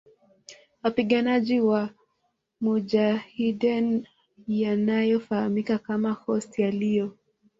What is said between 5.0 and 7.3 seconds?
fahamika kama Khost yaliyo